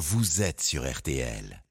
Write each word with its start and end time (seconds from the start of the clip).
vous 0.00 0.40
êtes 0.40 0.62
sur 0.62 0.90
RTL. 0.90 1.62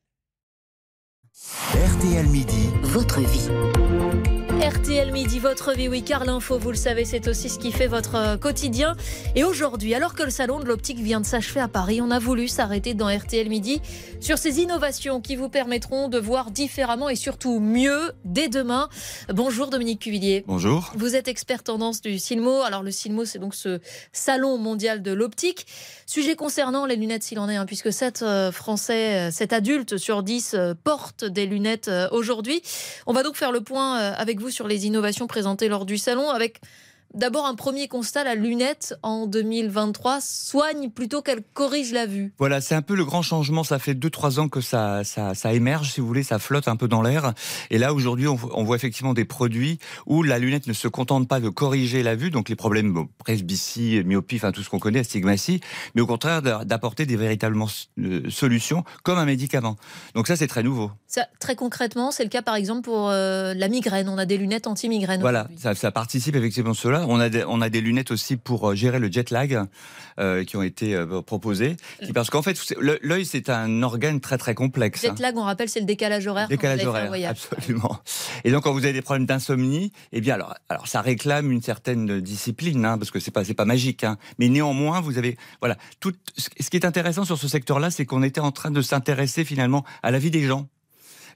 RTL 1.73 2.27
Midi, 2.27 2.69
votre 2.83 3.21
vie. 3.21 4.38
RTL 4.59 5.13
Midi, 5.13 5.39
votre 5.39 5.71
vie, 5.71 5.87
oui, 5.87 6.03
car 6.03 6.25
l'info, 6.25 6.59
vous 6.59 6.71
le 6.71 6.75
savez, 6.75 7.05
c'est 7.05 7.29
aussi 7.29 7.47
ce 7.47 7.57
qui 7.57 7.71
fait 7.71 7.87
votre 7.87 8.15
euh, 8.15 8.35
quotidien. 8.35 8.97
Et 9.33 9.45
aujourd'hui, 9.45 9.95
alors 9.95 10.15
que 10.15 10.23
le 10.23 10.29
salon 10.29 10.59
de 10.59 10.65
l'optique 10.65 10.99
vient 10.99 11.21
de 11.21 11.25
s'achever 11.25 11.61
à 11.61 11.69
Paris, 11.69 12.01
on 12.01 12.11
a 12.11 12.19
voulu 12.19 12.49
s'arrêter 12.49 12.93
dans 12.93 13.07
RTL 13.07 13.47
Midi 13.47 13.81
sur 14.19 14.37
ces 14.37 14.59
innovations 14.59 15.21
qui 15.21 15.37
vous 15.37 15.47
permettront 15.47 16.09
de 16.09 16.19
voir 16.19 16.51
différemment 16.51 17.07
et 17.07 17.15
surtout 17.15 17.61
mieux 17.61 18.11
dès 18.25 18.49
demain. 18.49 18.89
Bonjour 19.33 19.69
Dominique 19.69 20.01
Cuvillier. 20.01 20.43
Bonjour. 20.45 20.91
Vous 20.93 21.15
êtes 21.15 21.29
expert 21.29 21.63
tendance 21.63 22.01
du 22.01 22.19
CILMO. 22.19 22.61
Alors 22.61 22.83
le 22.83 22.91
CILMO, 22.91 23.23
c'est 23.23 23.39
donc 23.39 23.55
ce 23.55 23.79
salon 24.11 24.57
mondial 24.57 25.01
de 25.01 25.13
l'optique. 25.13 25.67
Sujet 26.05 26.35
concernant 26.35 26.85
les 26.85 26.97
lunettes 26.97 27.23
s'il 27.23 27.39
en 27.39 27.47
est, 27.47 27.55
hein, 27.55 27.65
puisque 27.65 27.93
7 27.93 28.23
euh, 28.23 28.51
Français, 28.51 29.31
7 29.31 29.53
adultes 29.53 29.97
sur 29.97 30.21
10 30.21 30.53
euh, 30.53 30.73
portent 30.83 31.23
des 31.23 31.45
lunettes 31.45 31.89
aujourd'hui. 32.11 32.61
On 33.07 33.13
va 33.13 33.23
donc 33.23 33.37
faire 33.37 33.53
le 33.53 33.61
point 33.61 33.95
avec 33.95 34.41
vous 34.41 34.48
sur 34.51 34.67
les 34.67 34.85
innovations 34.85 35.27
présentées 35.27 35.67
lors 35.67 35.85
du 35.85 35.97
salon 35.97 36.29
avec 36.29 36.59
D'abord, 37.15 37.47
un 37.47 37.55
premier 37.55 37.87
constat, 37.87 38.23
la 38.23 38.35
lunette 38.35 38.93
en 39.01 39.25
2023 39.25 40.19
soigne 40.21 40.91
plutôt 40.91 41.23
qu'elle 41.23 41.41
corrige 41.53 41.91
la 41.91 42.05
vue. 42.05 42.33
Voilà, 42.37 42.61
c'est 42.61 42.75
un 42.75 42.83
peu 42.83 42.95
le 42.95 43.03
grand 43.03 43.23
changement. 43.23 43.63
Ça 43.63 43.79
fait 43.79 43.95
2-3 43.95 44.39
ans 44.39 44.47
que 44.47 44.61
ça, 44.61 45.03
ça, 45.03 45.33
ça, 45.33 45.53
émerge, 45.53 45.91
si 45.91 46.01
vous 46.01 46.07
voulez, 46.07 46.21
ça 46.21 46.37
flotte 46.37 46.67
un 46.67 46.75
peu 46.75 46.87
dans 46.87 47.01
l'air. 47.01 47.33
Et 47.71 47.79
là, 47.79 47.95
aujourd'hui, 47.95 48.27
on, 48.27 48.37
on, 48.53 48.63
voit 48.63 48.75
effectivement 48.75 49.15
des 49.15 49.25
produits 49.25 49.79
où 50.05 50.21
la 50.21 50.37
lunette 50.37 50.67
ne 50.67 50.73
se 50.73 50.87
contente 50.87 51.27
pas 51.27 51.39
de 51.39 51.49
corriger 51.49 52.03
la 52.03 52.15
vue, 52.15 52.29
donc 52.29 52.47
les 52.47 52.55
problèmes 52.55 52.93
bon, 52.93 53.09
presbytie, 53.17 54.03
myopie, 54.05 54.35
enfin 54.35 54.51
tout 54.51 54.61
ce 54.61 54.69
qu'on 54.69 54.79
connaît, 54.79 54.99
astigmatie, 54.99 55.61
mais 55.95 56.01
au 56.01 56.07
contraire 56.07 56.43
d'apporter 56.43 57.07
des 57.07 57.15
véritables 57.15 57.57
euh, 57.97 58.29
solutions 58.29 58.83
comme 59.01 59.17
un 59.17 59.25
médicament. 59.25 59.77
Donc 60.13 60.27
ça, 60.27 60.35
c'est 60.35 60.47
très 60.47 60.61
nouveau. 60.61 60.91
Ça, 61.07 61.27
très 61.39 61.55
concrètement, 61.55 62.11
c'est 62.11 62.23
le 62.23 62.29
cas 62.29 62.43
par 62.43 62.55
exemple 62.55 62.81
pour 62.81 63.09
euh, 63.09 63.55
la 63.55 63.67
migraine. 63.67 64.09
On 64.09 64.19
a 64.19 64.27
des 64.27 64.37
lunettes 64.37 64.67
anti-migraine. 64.67 65.21
Voilà, 65.21 65.47
ça, 65.57 65.73
ça 65.73 65.91
participe 65.91 66.35
effectivement 66.35 66.71
à 66.71 66.75
cela. 66.75 66.98
On 67.07 67.19
a, 67.19 67.29
des, 67.29 67.43
on 67.45 67.61
a 67.61 67.69
des 67.69 67.81
lunettes 67.81 68.11
aussi 68.11 68.35
pour 68.35 68.69
euh, 68.69 68.75
gérer 68.75 68.99
le 68.99 69.11
jet 69.11 69.29
lag 69.31 69.65
euh, 70.19 70.43
qui 70.43 70.57
ont 70.57 70.63
été 70.63 70.95
euh, 70.95 71.21
proposées. 71.21 71.75
Qui, 72.03 72.13
parce 72.13 72.29
qu'en 72.29 72.41
fait, 72.41 72.57
l'œil, 73.01 73.25
c'est 73.25 73.49
un 73.49 73.83
organe 73.83 74.19
très 74.19 74.37
très 74.37 74.55
complexe. 74.55 75.01
Jet 75.01 75.19
lag, 75.19 75.37
on 75.37 75.43
rappelle, 75.43 75.69
c'est 75.69 75.79
le 75.79 75.85
décalage 75.85 76.27
horaire. 76.27 76.47
Décalage 76.47 76.85
horaire, 76.85 77.11
absolument. 77.29 77.99
Et 78.43 78.51
donc, 78.51 78.63
quand 78.63 78.73
vous 78.73 78.83
avez 78.83 78.93
des 78.93 79.01
problèmes 79.01 79.25
d'insomnie, 79.25 79.91
eh 80.11 80.21
bien, 80.21 80.35
alors, 80.35 80.55
alors 80.69 80.87
ça 80.87 81.01
réclame 81.01 81.51
une 81.51 81.61
certaine 81.61 82.19
discipline, 82.21 82.85
hein, 82.85 82.97
parce 82.97 83.11
que 83.11 83.19
c'est 83.19 83.31
pas, 83.31 83.43
c'est 83.43 83.53
pas 83.53 83.65
magique. 83.65 84.03
Hein. 84.03 84.17
Mais 84.37 84.49
néanmoins, 84.49 85.01
vous 85.01 85.17
avez, 85.17 85.37
voilà, 85.61 85.77
tout. 85.99 86.13
Ce 86.35 86.69
qui 86.69 86.77
est 86.77 86.85
intéressant 86.85 87.25
sur 87.25 87.37
ce 87.37 87.47
secteur-là, 87.47 87.91
c'est 87.91 88.05
qu'on 88.05 88.23
était 88.23 88.41
en 88.41 88.51
train 88.51 88.71
de 88.71 88.81
s'intéresser 88.81 89.45
finalement 89.45 89.85
à 90.03 90.11
la 90.11 90.19
vie 90.19 90.31
des 90.31 90.43
gens. 90.43 90.67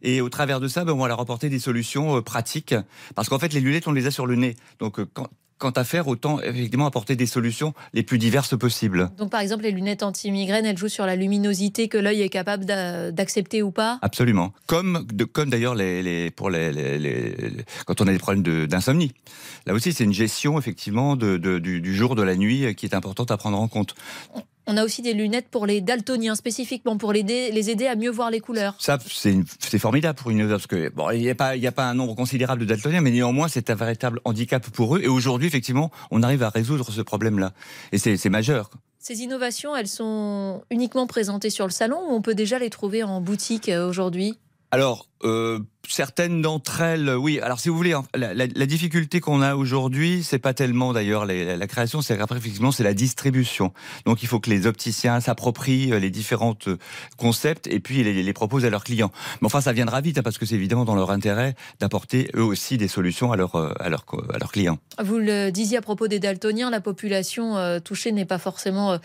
Et 0.01 0.19
au 0.19 0.29
travers 0.29 0.59
de 0.59 0.67
ça, 0.67 0.83
ben, 0.83 0.93
on 0.93 0.97
va 0.97 1.07
leur 1.07 1.21
apporter 1.21 1.49
des 1.49 1.59
solutions 1.59 2.21
pratiques. 2.21 2.75
Parce 3.15 3.29
qu'en 3.29 3.39
fait, 3.39 3.53
les 3.53 3.61
lunettes, 3.61 3.87
on 3.87 3.93
les 3.93 4.05
a 4.05 4.11
sur 4.11 4.25
le 4.25 4.35
nez. 4.35 4.55
Donc, 4.79 4.99
quand, 5.13 5.29
quant 5.57 5.71
à 5.71 5.83
faire, 5.83 6.07
autant 6.07 6.41
effectivement 6.41 6.85
apporter 6.85 7.15
des 7.15 7.25
solutions 7.25 7.73
les 7.93 8.03
plus 8.03 8.17
diverses 8.17 8.57
possibles. 8.57 9.09
Donc 9.17 9.29
par 9.29 9.41
exemple, 9.41 9.63
les 9.63 9.71
lunettes 9.71 10.03
anti-migraine, 10.03 10.65
elles 10.65 10.77
jouent 10.77 10.89
sur 10.89 11.05
la 11.05 11.15
luminosité 11.15 11.87
que 11.87 11.97
l'œil 11.97 12.21
est 12.21 12.29
capable 12.29 12.65
d'accepter 12.65 13.63
ou 13.63 13.71
pas? 13.71 13.99
Absolument. 14.01 14.53
Comme, 14.67 15.07
comme 15.31 15.49
d'ailleurs 15.49 15.75
les, 15.75 16.31
pour 16.31 16.49
les, 16.49 17.53
quand 17.85 18.01
on 18.01 18.07
a 18.07 18.11
des 18.11 18.19
problèmes 18.19 18.67
d'insomnie. 18.67 19.13
Là 19.65 19.73
aussi, 19.73 19.93
c'est 19.93 20.03
une 20.03 20.13
gestion 20.13 20.59
effectivement 20.59 21.15
de, 21.15 21.37
du, 21.37 21.81
du, 21.81 21.95
jour, 21.95 22.15
de 22.15 22.23
la 22.23 22.35
nuit 22.35 22.75
qui 22.75 22.85
est 22.85 22.95
importante 22.95 23.31
à 23.31 23.37
prendre 23.37 23.59
en 23.59 23.67
compte. 23.67 23.95
On 24.65 24.77
a 24.77 24.83
aussi 24.83 25.01
des 25.01 25.13
lunettes 25.13 25.49
pour 25.49 25.65
les 25.65 25.81
daltoniens, 25.81 26.35
spécifiquement 26.35 26.97
pour 26.97 27.11
les 27.11 27.19
aider, 27.19 27.51
les 27.51 27.69
aider 27.69 27.87
à 27.87 27.95
mieux 27.95 28.09
voir 28.09 28.31
les 28.31 28.39
couleurs. 28.39 28.75
Ça, 28.79 28.97
c'est 29.07 29.79
formidable 29.79 30.17
pour 30.17 30.31
une 30.31 30.47
parce 30.47 30.67
que 30.67 30.89
bon, 30.89 31.09
il 31.11 31.21
n'y 31.21 31.29
a 31.29 31.35
pas, 31.35 31.55
il 31.55 31.67
a 31.67 31.71
pas 31.71 31.85
un 31.85 31.93
nombre 31.93 32.15
considérable 32.15 32.61
de 32.61 32.65
daltoniens, 32.65 33.01
mais 33.01 33.11
néanmoins, 33.11 33.47
c'est 33.47 33.69
un 33.69 33.75
véritable 33.75 34.21
handicap 34.23 34.65
pour 34.69 34.95
eux. 34.95 35.01
Et 35.01 35.07
aujourd'hui, 35.07 35.47
effectivement, 35.47 35.91
on 36.11 36.23
arrive 36.23 36.43
à 36.43 36.49
résoudre 36.49 36.91
ce 36.91 37.01
problème-là, 37.01 37.53
et 37.91 37.97
c'est 37.97 38.29
majeur. 38.29 38.69
Ces 38.99 39.19
innovations, 39.21 39.75
elles 39.75 39.89
sont 39.89 40.63
uniquement 40.71 41.07
présentées 41.07 41.49
sur 41.49 41.65
le 41.65 41.71
salon 41.71 41.97
ou 42.07 42.13
on 42.13 42.21
peut 42.21 42.35
déjà 42.35 42.57
les 42.57 42.69
trouver 42.69 43.03
en 43.03 43.19
boutique 43.19 43.67
euh, 43.67 43.85
aujourd'hui? 43.89 44.39
Alors, 44.71 45.09
euh, 45.25 45.59
certaines 45.87 46.41
d'entre 46.41 46.81
elles, 46.81 47.09
oui. 47.09 47.39
Alors, 47.39 47.59
si 47.59 47.69
vous 47.69 47.75
voulez, 47.75 47.93
hein, 47.93 48.03
la, 48.13 48.47
difficulté 48.65 49.19
qu'on 49.19 49.41
a 49.41 49.55
aujourd'hui, 49.55 50.23
c'est 50.23 50.39
pas 50.39 50.53
tellement 50.53 50.93
d'ailleurs 50.93 51.25
la, 51.25 51.67
création, 51.67 52.01
c'est 52.01 52.17
qu'après, 52.17 52.37
effectivement, 52.37 52.71
c'est 52.71 52.83
la 52.83 52.93
distribution. 52.93 53.73
Donc, 54.05 54.23
il 54.23 54.27
faut 54.27 54.39
que 54.39 54.49
les 54.49 54.67
opticiens 54.67 55.19
s'approprient 55.19 55.91
euh, 55.91 55.99
les 55.99 56.09
différents 56.09 56.57
euh, 56.67 56.77
concepts 57.17 57.67
et 57.67 57.79
puis 57.79 58.03
les, 58.03 58.33
proposent 58.33 58.65
à 58.65 58.69
leurs 58.69 58.83
clients. 58.83 59.11
Mais 59.41 59.45
enfin, 59.45 59.61
ça 59.61 59.73
viendra 59.73 60.01
vite, 60.01 60.17
hein, 60.17 60.23
parce 60.23 60.37
que 60.37 60.45
c'est 60.45 60.55
évidemment 60.55 60.85
dans 60.85 60.95
leur 60.95 61.11
intérêt 61.11 61.55
d'apporter 61.79 62.29
eux 62.35 62.43
aussi 62.43 62.77
des 62.77 62.87
solutions 62.87 63.31
à, 63.31 63.35
leur, 63.35 63.55
à, 63.55 63.89
leur, 63.89 64.05
à 64.33 64.37
leurs 64.39 64.51
clients. 64.51 64.79
Vous 65.03 65.17
le 65.17 65.51
disiez 65.51 65.77
à 65.77 65.81
propos 65.81 66.07
des 66.07 66.19
daltoniens, 66.19 66.69
la 66.69 66.81
population 66.81 67.57
euh, 67.57 67.79
touchée 67.79 68.11
n'est 68.11 68.25
pas 68.25 68.37
forcément 68.37 68.93
euh, 68.93 68.97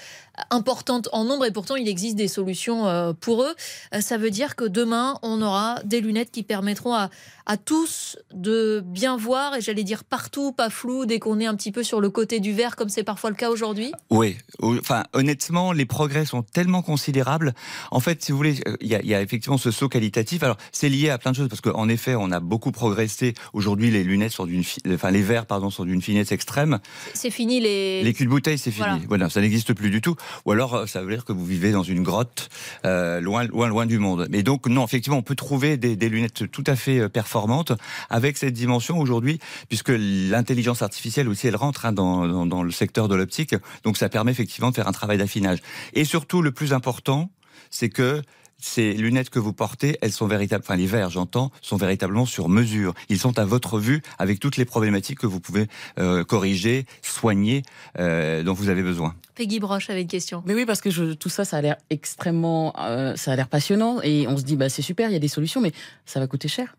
importante 0.50 1.08
en 1.12 1.24
nombre 1.24 1.44
et 1.44 1.50
pourtant 1.50 1.76
il 1.76 1.88
existe 1.88 2.16
des 2.16 2.28
solutions 2.28 2.86
euh, 2.86 3.12
pour 3.12 3.42
eux. 3.42 3.54
Euh, 3.94 4.00
ça 4.00 4.16
veut 4.18 4.30
dire 4.30 4.56
que 4.56 4.64
demain, 4.64 5.18
on 5.22 5.42
aura 5.42 5.80
des 5.84 6.00
lunettes 6.00 6.30
qui 6.30 6.42
permettront 6.68 6.94
à, 6.94 7.08
à 7.46 7.56
tous 7.56 8.18
de 8.34 8.82
bien 8.84 9.16
voir 9.16 9.56
et 9.56 9.62
j'allais 9.62 9.84
dire 9.84 10.04
partout, 10.04 10.52
pas 10.52 10.68
flou, 10.68 11.06
dès 11.06 11.18
qu'on 11.18 11.40
est 11.40 11.46
un 11.46 11.54
petit 11.54 11.72
peu 11.72 11.82
sur 11.82 11.98
le 11.98 12.10
côté 12.10 12.40
du 12.40 12.52
verre 12.52 12.76
comme 12.76 12.90
c'est 12.90 13.04
parfois 13.04 13.30
le 13.30 13.36
cas 13.36 13.48
aujourd'hui 13.48 13.90
Oui, 14.10 14.36
enfin 14.60 15.04
honnêtement, 15.14 15.72
les 15.72 15.86
progrès 15.86 16.26
sont 16.26 16.42
tellement 16.42 16.82
considérables. 16.82 17.54
En 17.90 18.00
fait, 18.00 18.22
si 18.22 18.32
vous 18.32 18.36
voulez, 18.36 18.60
il 18.82 18.88
y 18.88 18.94
a, 18.94 19.00
il 19.00 19.08
y 19.08 19.14
a 19.14 19.22
effectivement 19.22 19.56
ce 19.56 19.70
saut 19.70 19.88
qualitatif. 19.88 20.42
Alors 20.42 20.58
c'est 20.72 20.90
lié 20.90 21.08
à 21.08 21.16
plein 21.16 21.30
de 21.30 21.36
choses 21.36 21.48
parce 21.48 21.62
qu'en 21.62 21.88
effet, 21.88 22.14
on 22.14 22.30
a 22.32 22.40
beaucoup 22.40 22.70
progressé. 22.70 23.32
Aujourd'hui, 23.54 23.90
les 23.90 24.04
lunettes 24.04 24.32
sont 24.32 24.44
d'une, 24.44 24.62
enfin 24.92 25.10
les 25.10 25.22
verres, 25.22 25.46
pardon, 25.46 25.70
sont 25.70 25.86
d'une 25.86 26.02
finesse 26.02 26.32
extrême. 26.32 26.80
C'est 27.14 27.30
fini 27.30 27.60
les. 27.60 28.02
Les 28.02 28.12
cul-bouteilles, 28.12 28.58
c'est 28.58 28.70
fini. 28.70 28.86
Voilà. 28.88 29.02
voilà, 29.08 29.30
ça 29.30 29.40
n'existe 29.40 29.72
plus 29.72 29.88
du 29.88 30.02
tout. 30.02 30.16
Ou 30.44 30.52
alors, 30.52 30.86
ça 30.86 31.00
veut 31.00 31.14
dire 31.14 31.24
que 31.24 31.32
vous 31.32 31.46
vivez 31.46 31.72
dans 31.72 31.82
une 31.82 32.02
grotte, 32.02 32.50
euh, 32.84 33.22
loin, 33.22 33.44
loin, 33.44 33.68
loin 33.68 33.86
du 33.86 33.98
monde. 33.98 34.28
Mais 34.30 34.42
donc, 34.42 34.66
non, 34.66 34.84
effectivement, 34.84 35.18
on 35.18 35.22
peut 35.22 35.34
trouver 35.34 35.78
des, 35.78 35.96
des 35.96 36.08
lunettes 36.10 36.50
tout 36.58 36.68
à 36.68 36.74
fait 36.74 37.08
performantes 37.08 37.72
avec 38.10 38.36
cette 38.36 38.54
dimension 38.54 38.98
aujourd'hui, 38.98 39.38
puisque 39.68 39.92
l'intelligence 39.94 40.82
artificielle 40.82 41.28
aussi, 41.28 41.46
elle 41.46 41.54
rentre 41.54 41.86
hein, 41.86 41.92
dans, 41.92 42.26
dans, 42.26 42.46
dans 42.46 42.64
le 42.64 42.72
secteur 42.72 43.06
de 43.06 43.14
l'optique. 43.14 43.54
Donc 43.84 43.96
ça 43.96 44.08
permet 44.08 44.32
effectivement 44.32 44.70
de 44.70 44.74
faire 44.74 44.88
un 44.88 44.92
travail 44.92 45.18
d'affinage. 45.18 45.58
Et 45.94 46.04
surtout, 46.04 46.42
le 46.42 46.50
plus 46.50 46.72
important, 46.72 47.30
c'est 47.70 47.90
que 47.90 48.22
ces 48.60 48.92
lunettes 48.92 49.30
que 49.30 49.38
vous 49.38 49.52
portez, 49.52 49.98
elles 50.02 50.12
sont 50.12 50.26
véritables, 50.26 50.64
enfin 50.64 50.76
les 50.76 50.86
verres, 50.86 51.10
j'entends, 51.10 51.50
sont 51.62 51.76
véritablement 51.76 52.26
sur 52.26 52.48
mesure. 52.48 52.94
Ils 53.08 53.18
sont 53.18 53.38
à 53.38 53.44
votre 53.44 53.78
vue 53.78 54.02
avec 54.18 54.40
toutes 54.40 54.56
les 54.56 54.64
problématiques 54.64 55.18
que 55.20 55.26
vous 55.26 55.40
pouvez 55.40 55.66
euh, 55.98 56.24
corriger, 56.24 56.86
soigner, 57.02 57.62
euh, 57.98 58.42
dont 58.42 58.54
vous 58.54 58.68
avez 58.68 58.82
besoin. 58.82 59.14
Peggy 59.34 59.60
Broche 59.60 59.90
avait 59.90 60.02
une 60.02 60.08
question. 60.08 60.42
Mais 60.46 60.54
oui, 60.54 60.66
parce 60.66 60.80
que 60.80 60.90
je, 60.90 61.12
tout 61.12 61.28
ça, 61.28 61.44
ça 61.44 61.58
a 61.58 61.60
l'air 61.60 61.76
extrêmement, 61.90 62.74
euh, 62.80 63.14
ça 63.16 63.32
a 63.32 63.36
l'air 63.36 63.48
passionnant 63.48 64.00
et 64.02 64.26
on 64.26 64.36
se 64.36 64.42
dit, 64.42 64.56
bah 64.56 64.68
c'est 64.68 64.82
super, 64.82 65.08
il 65.08 65.12
y 65.12 65.16
a 65.16 65.20
des 65.20 65.28
solutions, 65.28 65.60
mais 65.60 65.72
ça 66.04 66.18
va 66.18 66.26
coûter 66.26 66.48
cher. 66.48 66.76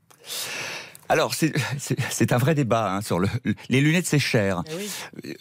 Alors, 1.07 1.33
c'est 1.33 2.33
un 2.33 2.37
vrai 2.37 2.53
débat 2.53 2.93
hein, 2.93 3.01
sur 3.01 3.17
le, 3.17 3.27
les 3.69 3.81
lunettes, 3.81 4.05
c'est 4.05 4.19
cher. 4.19 4.63
Oui. 4.77 5.33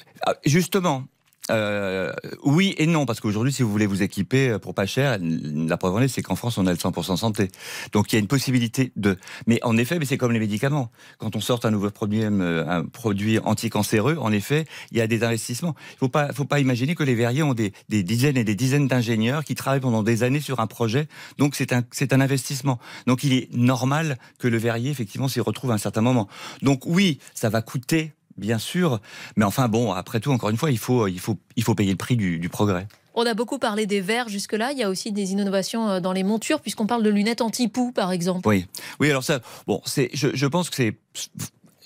Justement, 0.47 1.05
euh, 1.51 2.13
oui 2.43 2.75
et 2.79 2.87
non, 2.87 3.07
parce 3.07 3.21
qu'aujourd'hui, 3.21 3.53
si 3.53 3.63
vous 3.63 3.71
voulez 3.71 3.87
vous 3.87 4.03
équiper 4.03 4.59
pour 4.61 4.75
pas 4.75 4.87
cher, 4.87 5.19
la 5.21 5.77
preuve 5.77 5.95
en 5.95 6.01
est, 6.01 6.09
c'est 6.09 6.23
qu'en 6.23 6.37
France, 6.37 6.59
on 6.59 6.67
a 6.67 6.71
le 6.71 6.77
100% 6.77 7.17
santé. 7.17 7.49
Donc, 7.93 8.13
il 8.13 8.17
y 8.17 8.19
a 8.19 8.21
une 8.21 8.27
possibilité 8.27 8.93
de. 8.97 9.17
Mais 9.47 9.59
en 9.63 9.77
effet, 9.77 9.99
mais 9.99 10.05
c'est 10.05 10.19
comme 10.19 10.33
les 10.33 10.39
médicaments. 10.39 10.91
Quand 11.19 11.37
on 11.37 11.41
sort 11.41 11.61
un 11.65 11.71
nouveau 11.71 11.91
produit, 11.91 12.25
un 12.25 12.85
produit 12.85 13.39
anticancéreux, 13.39 14.17
en 14.21 14.33
effet, 14.33 14.67
il 14.91 14.99
y 14.99 15.01
a 15.01 15.07
des 15.07 15.25
investissements. 15.25 15.75
Il 15.95 15.99
faut 15.99 16.09
pas, 16.09 16.33
faut 16.33 16.45
pas 16.45 16.61
imaginer 16.61 16.95
que 16.95 17.03
les 17.03 17.15
verriers 17.15 17.43
ont 17.43 17.55
des, 17.55 17.73
des 17.89 18.03
dizaines 18.03 18.37
et 18.37 18.45
des 18.45 18.55
dizaines 18.55 18.89
d'ingénieurs 18.89 19.45
qui 19.45 19.55
travaillent 19.55 19.81
pendant 19.81 20.03
des 20.03 20.23
années 20.23 20.41
sur 20.41 20.61
un 20.61 20.67
projet. 20.67 21.09
Donc, 21.39 21.55
c'est 21.55 21.73
un, 21.73 21.83
c'est 21.93 22.13
un 22.13 22.21
investissement. 22.21 22.79
Donc, 23.07 23.25
il 23.25 23.33
est 23.33 23.49
normal 23.55 24.19
que 24.39 24.49
le 24.49 24.59
verrier, 24.59 24.91
effectivement, 24.91 25.29
s'y 25.29 25.41
retrouve 25.41 25.71
à 25.71 25.75
un 25.75 25.79
certain 25.79 26.03
moment. 26.03 26.29
Donc, 26.63 26.85
oui, 26.87 27.21
ça 27.35 27.49
va 27.49 27.63
coûter 27.63 28.13
bien 28.39 28.59
sûr. 28.59 29.01
Mais 29.37 29.45
enfin, 29.45 29.69
bon, 29.69 29.93
après 29.93 30.21
tout, 30.21 30.31
encore 30.31 30.51
une 30.51 30.57
fois, 30.57 30.71
il 30.71 30.79
faut, 30.79 31.07
il 31.07 31.21
faut, 31.21 31.39
il 31.57 31.63
faut 31.63 31.75
payer 31.75 31.91
le 31.91 31.97
prix 31.97 32.17
du, 32.17 32.39
du 32.39 32.49
progrès. 32.49 32.87
On 33.15 33.27
a 33.27 33.35
beaucoup 33.35 33.59
parlé 33.59 33.87
des 33.87 34.01
verres 34.01 34.29
jusque-là. 34.29 34.73
Il 34.73 34.79
y 34.79 34.85
a 34.85 34.89
aussi 34.89 35.11
des 35.13 35.33
innovations 35.33 36.01
dans 36.01 36.13
les 36.13 36.23
montures, 36.23 36.61
puisqu'on 36.61 36.87
parle 36.87 37.03
de 37.03 37.11
lunettes 37.11 37.41
anti-poux, 37.41 37.91
par 37.91 38.13
exemple. 38.13 38.47
Oui, 38.47 38.67
oui. 39.01 39.11
Alors 39.11 39.25
ça, 39.25 39.41
bon, 39.67 39.83
c'est, 39.85 40.09
je, 40.15 40.29
je 40.35 40.47
pense 40.47 40.71
que 40.71 40.77
c'est 40.77 40.97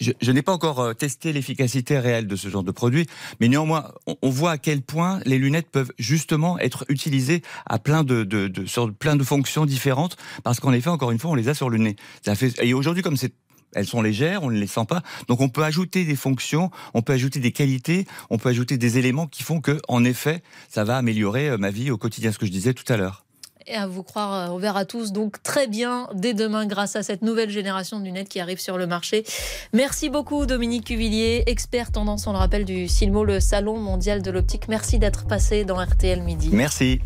je, 0.03 0.13
je 0.21 0.33
n'ai 0.33 0.43
pas 0.43 0.53
encore 0.53 0.95
testé 0.97 1.33
l'efficacité 1.33 1.99
réelle 1.99 2.27
de 2.27 2.37
ce 2.37 2.49
genre 2.49 2.65
de 2.65 2.73
produit, 2.73 3.07
mais 3.41 3.49
néanmoins, 3.49 3.93
on, 4.07 4.17
on, 4.21 4.31
voit 4.31 4.53
à 4.53 4.59
quel 4.59 4.83
point 4.83 5.21
les 5.25 5.39
lunettes 5.39 5.71
peuvent 5.71 5.93
justement 5.99 6.59
être 6.59 6.85
utilisées 6.89 7.43
à 7.67 7.79
plein 7.79 8.03
de, 8.03 8.25
de, 8.25 8.49
de 8.49 8.67
sur 8.67 8.93
plein 8.93 9.17
de 9.17 9.25
fonctions 9.25 9.65
différentes, 9.65 10.17
parce 10.43 10.61
qu'en 10.61 10.73
effet, 10.73 10.91
encore 10.91 11.13
une 11.13 11.19
fois, 11.19 11.31
on 11.31 11.35
les 11.35 11.49
a 11.49 11.55
sur 11.55 11.71
le 11.71 11.79
nez. 11.79 11.97
Ça 12.25 12.35
fait, 12.35 12.53
et 12.63 12.75
aujourd'hui, 12.75 13.03
comme 13.03 13.17
c'est 13.17 13.33
elles 13.75 13.87
sont 13.87 14.03
légères, 14.03 14.43
on 14.43 14.51
ne 14.51 14.59
les 14.59 14.67
sent 14.67 14.87
pas. 14.89 15.03
Donc 15.29 15.41
on 15.41 15.49
peut 15.49 15.65
ajouter 15.65 16.05
des 16.05 16.17
fonctions, 16.17 16.71
on 16.95 17.03
peut 17.03 17.13
ajouter 17.13 17.41
des 17.41 17.53
qualités, 17.53 18.07
on 18.31 18.39
peut 18.39 18.49
ajouter 18.49 18.79
des 18.79 18.99
éléments 18.99 19.27
qui 19.27 19.43
font 19.43 19.61
que, 19.61 19.81
en 19.89 20.05
effet, 20.05 20.43
ça 20.69 20.85
va 20.85 20.97
améliorer 20.97 21.57
ma 21.59 21.71
vie 21.71 21.91
au 21.91 21.99
quotidien, 21.99 22.33
ce 22.33 22.39
que 22.39 22.47
je 22.47 22.53
disais 22.53 22.75
tout 22.75 22.91
à 22.93 22.97
l'heure. 22.97 23.25
Et 23.67 23.75
à 23.75 23.87
vous 23.87 24.03
croire, 24.03 24.35
euh, 24.35 24.55
on 24.55 24.59
verra 24.59 24.85
tous 24.85 25.13
donc 25.13 25.43
très 25.43 25.67
bien 25.67 26.09
dès 26.15 26.35
demain 26.35 26.67
grâce 26.67 26.97
à 26.97 27.03
cette 27.03 27.23
nouvelle 27.23 27.51
génération 27.51 28.01
de 28.01 28.05
lunettes 28.05 28.29
qui 28.29 28.41
arrive 28.41 28.61
sur 28.61 28.77
le 28.77 28.87
marché. 28.87 29.25
Merci 29.73 30.11
beaucoup 30.11 30.47
Dominique 30.47 30.87
Cuvillier, 30.87 31.45
expert 31.47 31.93
tendance, 31.93 32.27
on 32.27 32.33
le 32.33 32.39
rappelle, 32.39 32.65
du 32.65 32.89
Silmo, 32.89 33.25
le 33.25 33.41
Salon 33.41 33.79
mondial 33.79 34.23
de 34.23 34.31
l'optique. 34.31 34.69
Merci 34.69 34.99
d'être 34.99 35.27
passé 35.27 35.65
dans 35.65 35.83
RTL 35.83 36.23
Midi. 36.23 36.51
Merci. 36.53 37.01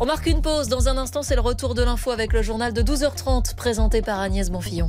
On 0.00 0.06
marque 0.06 0.26
une 0.26 0.42
pause. 0.42 0.68
Dans 0.68 0.88
un 0.88 0.96
instant, 0.96 1.22
c'est 1.22 1.36
le 1.36 1.40
retour 1.40 1.74
de 1.74 1.82
l'info 1.82 2.10
avec 2.10 2.32
le 2.32 2.42
journal 2.42 2.72
de 2.72 2.82
12h30 2.82 3.54
présenté 3.54 4.02
par 4.02 4.18
Agnès 4.18 4.50
Bonfillon. 4.50 4.88